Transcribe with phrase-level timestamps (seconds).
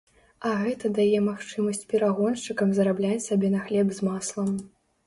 [0.51, 4.55] А гэта дае магчымасць перагоншчыкам зарабляць сабе на хлеб з маслам.